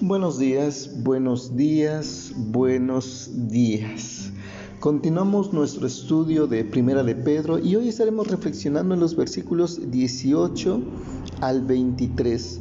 [0.00, 4.30] Buenos días, buenos días, buenos días.
[4.78, 10.80] Continuamos nuestro estudio de Primera de Pedro y hoy estaremos reflexionando en los versículos 18
[11.40, 12.60] al 23.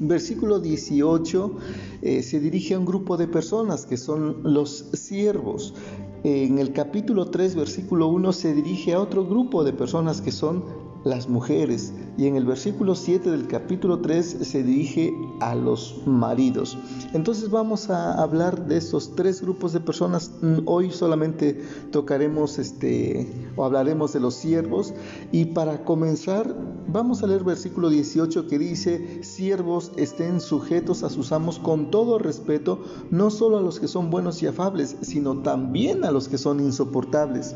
[0.00, 1.56] Versículo 18
[2.02, 5.72] eh, se dirige a un grupo de personas que son los siervos.
[6.24, 10.62] En el capítulo 3, versículo 1 se dirige a otro grupo de personas que son
[11.04, 11.92] las mujeres.
[12.16, 16.76] Y en el versículo 7 del capítulo 3 se dirige a los maridos.
[17.12, 20.32] Entonces vamos a hablar de estos tres grupos de personas.
[20.64, 24.94] Hoy solamente tocaremos este o hablaremos de los siervos.
[25.32, 26.54] Y para comenzar,
[26.88, 32.18] vamos a leer versículo 18 que dice, siervos estén sujetos a sus amos con todo
[32.18, 32.80] respeto,
[33.10, 36.60] no solo a los que son buenos y afables, sino también a los que son
[36.60, 37.54] insoportables.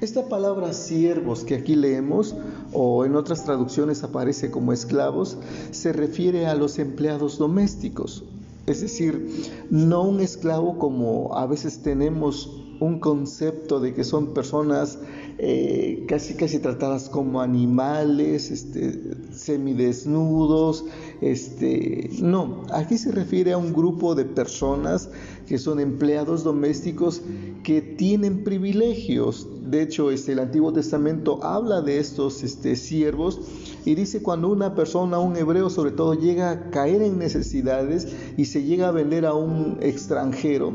[0.00, 2.34] Esta palabra siervos que aquí leemos,
[2.72, 5.36] o en otras traducciones aparece como esclavos,
[5.72, 8.24] se refiere a los empleados domésticos.
[8.66, 9.28] Es decir,
[9.68, 14.98] no un esclavo como a veces tenemos un concepto de que son personas
[15.36, 20.86] eh, casi casi tratadas como animales, este, semidesnudos,
[21.20, 25.10] este, no, aquí se refiere a un grupo de personas
[25.46, 27.22] que son empleados domésticos
[27.62, 29.46] que tienen privilegios.
[29.62, 33.40] De hecho, este, el Antiguo Testamento habla de estos este, siervos
[33.84, 38.46] y dice cuando una persona, un hebreo sobre todo, llega a caer en necesidades y
[38.46, 40.72] se llega a vender a un extranjero,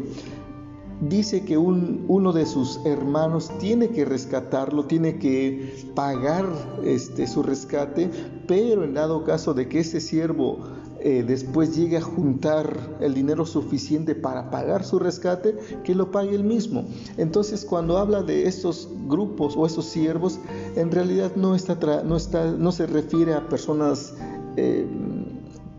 [1.02, 6.46] dice que un, uno de sus hermanos tiene que rescatarlo, tiene que pagar
[6.84, 8.10] este, su rescate,
[8.48, 10.60] pero en dado caso de que ese siervo
[11.08, 16.34] eh, después llegue a juntar el dinero suficiente para pagar su rescate, que lo pague
[16.34, 16.86] él mismo.
[17.18, 20.40] Entonces, cuando habla de estos grupos o esos siervos,
[20.76, 24.16] en realidad no, está no, está, no se refiere a personas
[24.58, 24.88] eh,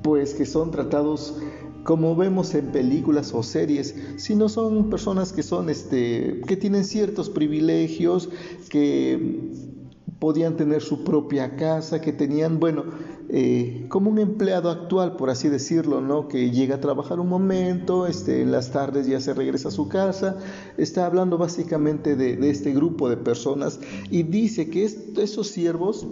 [0.02, 1.34] pues que son tratados
[1.82, 7.30] como vemos en películas o series, sino son personas que son este que tienen ciertos
[7.30, 8.28] privilegios,
[8.68, 9.75] que
[10.18, 12.84] podían tener su propia casa, que tenían, bueno,
[13.28, 16.28] eh, como un empleado actual, por así decirlo, ¿no?
[16.28, 19.88] Que llega a trabajar un momento, este, en las tardes ya se regresa a su
[19.88, 20.38] casa,
[20.78, 26.06] está hablando básicamente de, este grupo de personas y dice que esos siervos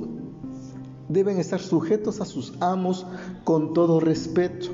[1.09, 3.06] deben estar sujetos a sus amos
[3.44, 4.69] con todo respeto.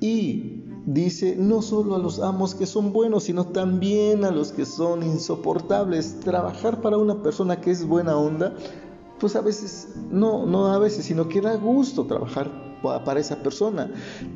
[0.00, 0.59] Y
[0.92, 5.02] dice, no solo a los amos que son buenos, sino también a los que son
[5.02, 6.20] insoportables.
[6.20, 8.54] Trabajar para una persona que es buena onda,
[9.18, 13.90] pues a veces, no, no a veces, sino que da gusto trabajar para esa persona.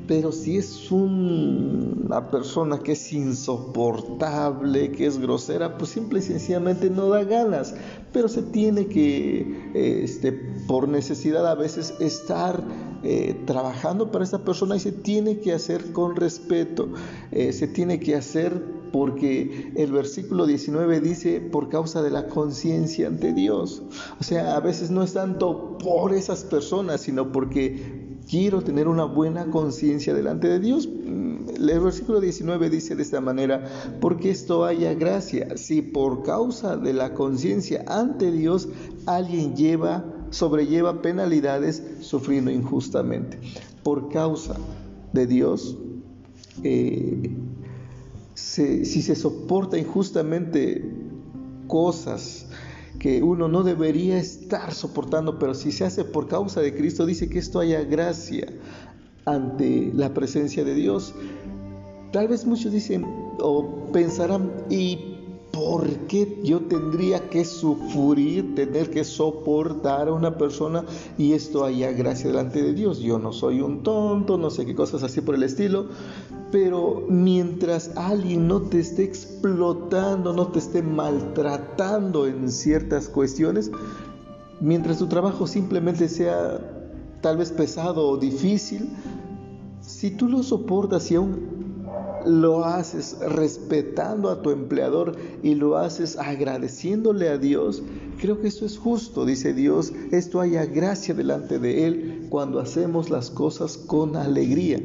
[0.07, 6.91] Pero si es una persona que es insoportable, que es grosera, pues simple y sencillamente
[6.91, 7.75] no da ganas.
[8.13, 10.33] Pero se tiene que, este,
[10.67, 12.63] por necesidad a veces, estar
[13.03, 16.89] eh, trabajando para esa persona y se tiene que hacer con respeto,
[17.33, 18.63] eh, se tiene que hacer
[18.95, 23.83] porque el versículo 19 dice por causa de la conciencia ante Dios.
[24.21, 29.05] O sea, a veces no es tanto por esas personas, sino porque quiero tener una
[29.05, 30.89] buena conciencia delante de Dios.
[30.89, 33.65] Mm, el versículo 19 dice de esta manera,
[34.01, 38.69] porque esto haya gracia, si por causa de la conciencia ante Dios
[39.07, 43.39] alguien lleva, sobrelleva penalidades sufriendo injustamente.
[43.83, 44.57] Por causa
[45.13, 45.77] de Dios,
[46.63, 47.31] eh,
[48.35, 50.85] si se soporta injustamente
[51.67, 52.47] cosas,
[53.05, 57.29] que uno no debería estar soportando, pero si se hace por causa de Cristo, dice
[57.29, 58.47] que esto haya gracia
[59.27, 61.15] ante la presencia de Dios.
[62.13, 63.05] Tal vez muchos dicen
[63.41, 65.15] o pensarán, ¿y
[65.53, 70.87] por qué yo tendría que sufrir, tener que soportar a una persona
[71.19, 73.01] y esto haya gracia delante de Dios?
[73.01, 75.89] Yo no soy un tonto, no sé qué cosas así por el estilo,
[76.55, 83.73] pero mientras alguien no te esté explotando, no te esté maltratando en ciertas cuestiones,
[84.61, 86.61] mientras tu trabajo simplemente sea
[87.23, 88.89] tal vez pesado o difícil,
[89.81, 91.41] si tú lo soportas y aún
[92.25, 97.83] lo haces respetando a tu empleador y lo haces agradeciéndole a Dios,
[98.21, 103.11] creo que esto es justo, dice Dios, esto haya gracia delante de Él cuando hacemos
[103.11, 104.79] las cosas con alegría.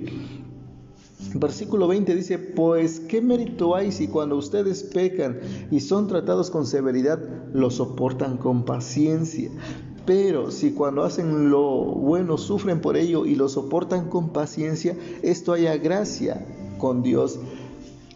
[1.33, 5.39] Versículo 20 dice, pues qué mérito hay si cuando ustedes pecan
[5.69, 7.19] y son tratados con severidad,
[7.53, 9.51] lo soportan con paciencia.
[10.05, 15.53] Pero si cuando hacen lo bueno sufren por ello y lo soportan con paciencia, esto
[15.53, 16.45] haya gracia
[16.77, 17.37] con Dios.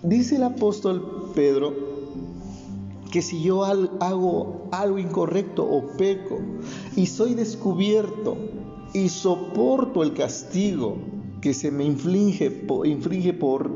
[0.02, 1.74] Dice el apóstol Pedro
[3.12, 6.40] que si yo hago algo incorrecto o peco
[6.96, 8.38] y soy descubierto
[8.94, 10.98] y soporto el castigo
[11.44, 12.52] que se me inflige,
[13.34, 13.68] por,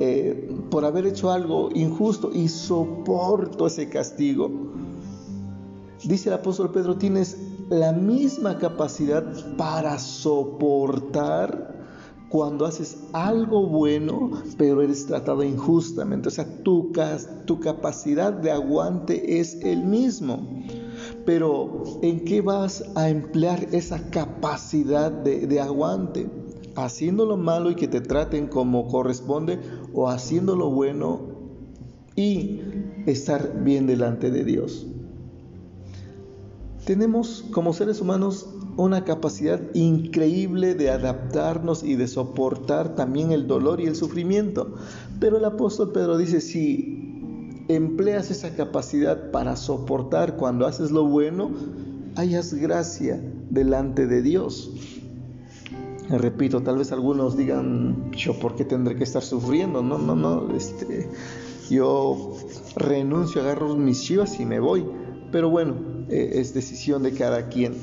[0.00, 4.50] eh, por haber hecho algo injusto y soporto ese castigo.
[6.02, 7.36] Dice el apóstol Pedro, tienes
[7.68, 9.22] la misma capacidad
[9.58, 11.74] para soportar
[12.30, 16.28] cuando haces algo bueno, pero eres tratado injustamente.
[16.28, 16.90] O sea, tu,
[17.44, 20.64] tu capacidad de aguante es el mismo.
[21.26, 26.43] Pero ¿en qué vas a emplear esa capacidad de, de aguante?
[26.76, 29.60] ¿Haciendo lo malo y que te traten como corresponde
[29.92, 31.20] o haciendo lo bueno
[32.16, 32.60] y
[33.06, 34.86] estar bien delante de Dios?
[36.84, 43.80] Tenemos como seres humanos una capacidad increíble de adaptarnos y de soportar también el dolor
[43.80, 44.74] y el sufrimiento.
[45.20, 51.50] Pero el apóstol Pedro dice, si empleas esa capacidad para soportar cuando haces lo bueno,
[52.16, 53.18] hayas gracia
[53.48, 54.72] delante de Dios.
[56.18, 59.82] Repito, tal vez algunos digan, yo por qué tendré que estar sufriendo.
[59.82, 61.08] No, no, no, este,
[61.70, 62.32] yo
[62.76, 64.84] renuncio, agarro mis chivas y me voy.
[65.32, 65.74] Pero bueno,
[66.08, 67.74] eh, es decisión de cada quien.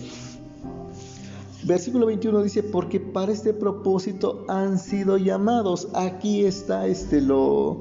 [1.63, 5.89] Versículo 21 dice, porque para este propósito han sido llamados.
[5.93, 7.77] Aquí está este lo,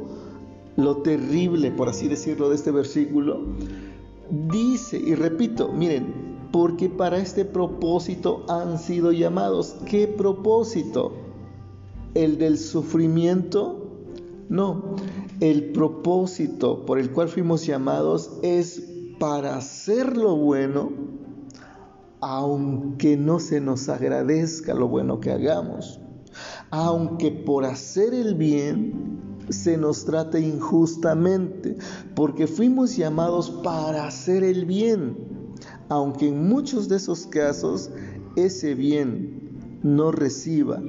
[0.76, 3.40] lo terrible, por así decirlo, de este versículo.
[4.30, 9.76] Dice, y repito, miren, porque para este propósito han sido llamados.
[9.86, 11.12] ¿Qué propósito?
[12.14, 13.86] ¿El del sufrimiento?
[14.48, 14.96] No,
[15.38, 18.82] el propósito por el cual fuimos llamados es
[19.18, 20.90] para hacer lo bueno
[22.20, 26.00] aunque no se nos agradezca lo bueno que hagamos,
[26.70, 31.76] aunque por hacer el bien se nos trate injustamente,
[32.14, 35.16] porque fuimos llamados para hacer el bien,
[35.90, 37.90] aunque en muchos de esos casos
[38.36, 40.80] ese bien no reciba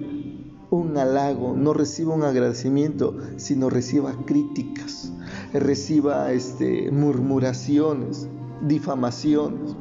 [0.70, 5.12] un halago, no reciba un agradecimiento, sino reciba críticas,
[5.54, 8.30] reciba este, murmuraciones,
[8.62, 9.76] difamaciones.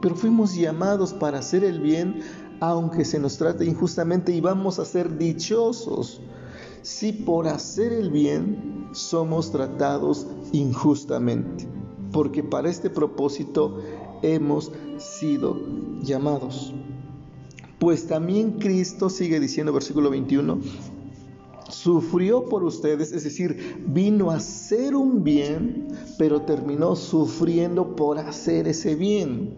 [0.00, 2.20] Pero fuimos llamados para hacer el bien
[2.60, 6.20] aunque se nos trate injustamente y vamos a ser dichosos.
[6.82, 11.66] Si por hacer el bien somos tratados injustamente,
[12.12, 13.80] porque para este propósito
[14.24, 15.60] hemos sido
[16.02, 16.72] llamados.
[17.78, 20.58] Pues también Cristo, sigue diciendo versículo 21,
[21.68, 28.68] sufrió por ustedes, es decir, vino a hacer un bien, pero terminó sufriendo por hacer
[28.68, 29.56] ese bien.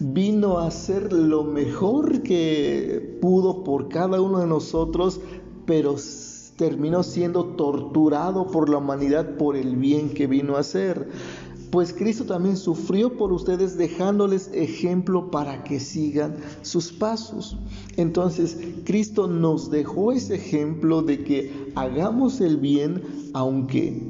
[0.00, 5.20] Vino a hacer lo mejor que pudo por cada uno de nosotros,
[5.66, 5.96] pero
[6.56, 11.08] terminó siendo torturado por la humanidad por el bien que vino a hacer
[11.70, 17.58] pues Cristo también sufrió por ustedes dejándoles ejemplo para que sigan sus pasos.
[17.96, 23.02] Entonces, Cristo nos dejó ese ejemplo de que hagamos el bien
[23.34, 24.02] aunque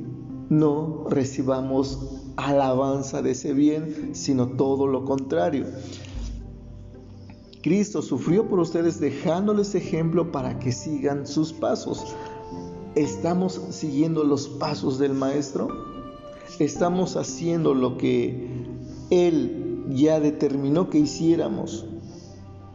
[0.49, 1.99] no recibamos
[2.37, 5.67] alabanza de ese bien, sino todo lo contrario.
[7.63, 12.15] Cristo sufrió por ustedes dejándoles ejemplo para que sigan sus pasos.
[12.95, 15.98] ¿Estamos siguiendo los pasos del Maestro?
[16.59, 18.49] Estamos haciendo lo que
[19.11, 21.87] Él ya determinó que hiciéramos.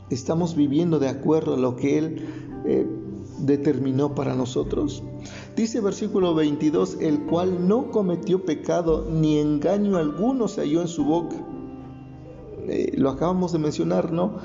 [0.09, 2.25] Estamos viviendo de acuerdo a lo que Él
[2.65, 2.87] eh,
[3.39, 5.03] determinó para nosotros.
[5.55, 11.05] Dice versículo 22, el cual no cometió pecado ni engaño alguno se halló en su
[11.05, 11.35] boca.
[12.67, 14.37] Eh, lo acabamos de mencionar, ¿no?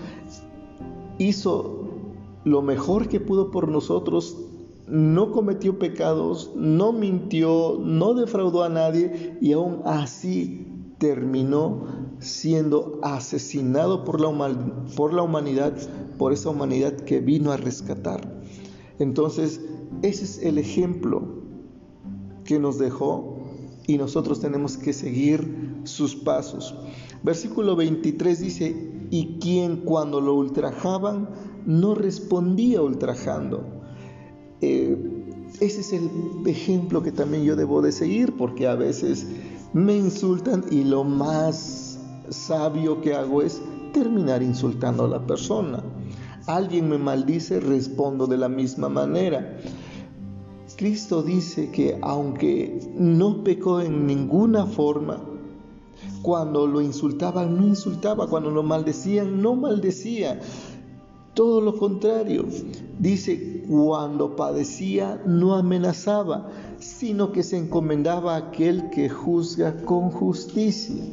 [1.18, 1.88] Hizo
[2.44, 4.36] lo mejor que pudo por nosotros
[4.90, 10.66] no cometió pecados, no mintió, no defraudó a nadie y aún así
[10.98, 11.86] terminó
[12.18, 14.30] siendo asesinado por la,
[14.96, 15.74] por la humanidad,
[16.18, 18.40] por esa humanidad que vino a rescatar.
[18.98, 19.60] Entonces,
[20.02, 21.22] ese es el ejemplo
[22.44, 23.44] que nos dejó
[23.86, 26.74] y nosotros tenemos que seguir sus pasos.
[27.22, 31.30] Versículo 23 dice, y quien cuando lo ultrajaban
[31.64, 33.77] no respondía ultrajando
[34.60, 34.96] eh,
[35.60, 36.10] ese es el
[36.46, 39.26] ejemplo que también yo debo de seguir, porque a veces
[39.72, 41.98] me insultan y lo más
[42.30, 43.60] sabio que hago es
[43.92, 45.82] terminar insultando a la persona.
[46.46, 49.58] Alguien me maldice, respondo de la misma manera.
[50.76, 55.20] Cristo dice que aunque no pecó en ninguna forma,
[56.22, 60.40] cuando lo insultaban no insultaba, cuando lo maldecían no maldecía,
[61.38, 62.46] todo lo contrario,
[62.98, 71.04] dice, cuando padecía no amenazaba, sino que se encomendaba a aquel que juzga con justicia.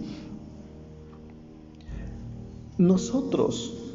[2.80, 3.86] Nosotros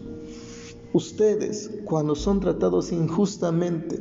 [0.92, 4.00] Ustedes, cuando son tratados injustamente,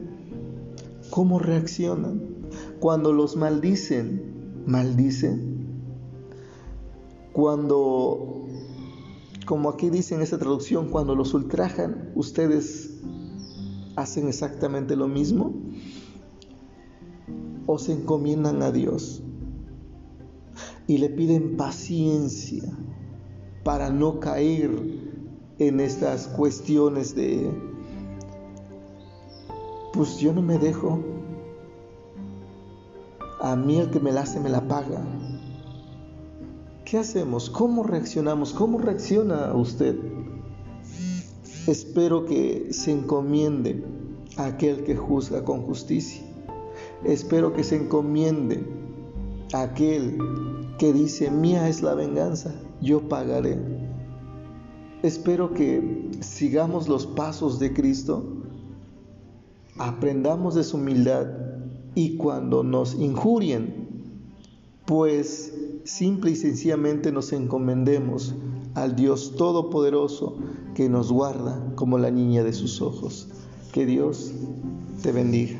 [1.11, 2.19] ¿cómo reaccionan?
[2.79, 5.67] Cuando los maldicen, maldicen.
[7.31, 8.38] Cuando,
[9.49, 12.99] como aquí dice en esta traducción, cuando los ultrajan, ustedes
[13.95, 15.55] hacen exactamente lo mismo
[17.65, 19.23] o se encomiendan a Dios
[20.85, 22.61] y le piden paciencia
[23.63, 24.69] para no caer
[25.57, 27.49] en estas cuestiones de,
[29.93, 30.99] pues yo no me dejo,
[33.41, 35.03] a mí el que me la hace me la paga.
[36.89, 37.51] ¿Qué hacemos?
[37.51, 38.51] ¿Cómo reaccionamos?
[38.51, 39.95] ¿Cómo reacciona usted?
[41.67, 43.85] Espero que se encomiende
[44.37, 46.23] a aquel que juzga con justicia.
[47.03, 48.65] Espero que se encomiende
[49.53, 50.17] a aquel
[50.79, 53.59] que dice, mía es la venganza, yo pagaré.
[55.03, 58.23] Espero que sigamos los pasos de Cristo,
[59.77, 61.27] aprendamos de su humildad
[61.93, 63.87] y cuando nos injurien,
[64.87, 68.35] pues simple y sencillamente nos encomendemos
[68.75, 70.37] al Dios Todopoderoso
[70.75, 73.27] que nos guarda como la niña de sus ojos.
[73.71, 74.31] Que Dios
[75.01, 75.57] te bendiga.